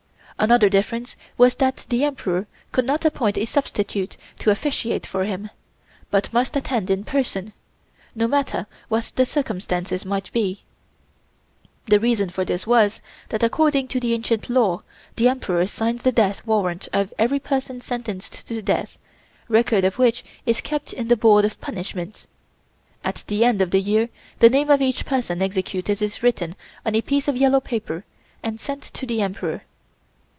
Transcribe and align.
Another 0.39 0.69
difference 0.69 1.15
was 1.37 1.53
that 1.57 1.85
the 1.89 2.03
Emperor 2.03 2.47
could 2.71 2.85
not 2.85 3.05
appoint 3.05 3.37
a 3.37 3.45
substitute 3.45 4.17
to 4.39 4.49
officiate 4.49 5.05
for 5.05 5.23
him; 5.23 5.51
but 6.09 6.33
must 6.33 6.55
attend 6.55 6.89
in 6.89 7.03
person, 7.03 7.53
no 8.15 8.27
matter 8.27 8.65
what 8.87 9.11
the 9.17 9.23
circumstances 9.27 10.03
might 10.03 10.31
be. 10.31 10.63
The 11.85 11.99
reason 11.99 12.31
for 12.31 12.43
this 12.43 12.65
was, 12.65 13.01
that 13.29 13.43
according 13.43 13.89
to 13.89 13.99
the 13.99 14.15
ancient 14.15 14.49
law, 14.49 14.81
the 15.15 15.27
Emperor 15.29 15.67
signs 15.67 16.01
the 16.01 16.11
death 16.11 16.43
warrant 16.47 16.87
of 16.91 17.13
every 17.19 17.39
person 17.39 17.79
sentenced 17.79 18.47
to 18.47 18.63
death, 18.63 18.97
record 19.47 19.85
of 19.85 19.99
which 19.99 20.25
is 20.47 20.59
kept 20.59 20.91
in 20.91 21.07
the 21.07 21.17
Board 21.17 21.45
of 21.45 21.61
Punishments. 21.61 22.25
At 23.03 23.23
the 23.27 23.45
end 23.45 23.61
of 23.61 23.69
the 23.69 23.79
year 23.81 24.09
the 24.39 24.49
name 24.49 24.71
of 24.71 24.81
each 24.81 25.05
person 25.05 25.39
executed 25.39 26.01
is 26.01 26.23
written 26.23 26.55
on 26.83 26.95
a 26.95 27.03
piece 27.03 27.27
of 27.27 27.37
yellow 27.37 27.59
paper 27.59 28.05
and 28.41 28.59
sent 28.59 28.81
to 28.95 29.05
the 29.05 29.21
Emperor. 29.21 29.61